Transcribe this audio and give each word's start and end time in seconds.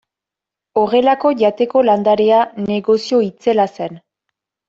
Horrelako 0.83 1.31
jateko 1.41 1.83
landarea 1.89 2.39
negozio 2.71 3.19
itzela 3.27 3.67
zen. 3.77 4.01